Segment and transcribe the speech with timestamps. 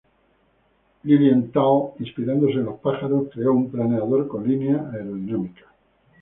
[1.03, 5.67] Lilienthal, inspirándose en los pájaros, creó un planeador con línea aerodinámica.